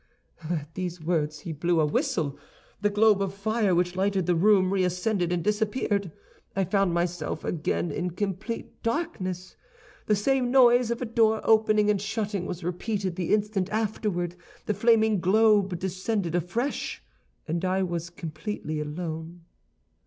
[0.49, 2.35] "At these words he blew a whistle;
[2.81, 6.11] the globe of fire which lighted the room reascended and disappeared.
[6.55, 9.55] I found myself again in complete darkness.
[10.07, 14.35] The same noise of a door opening and shutting was repeated the instant afterward;
[14.65, 17.03] the flaming globe descended afresh,
[17.47, 19.41] and I was completely alone.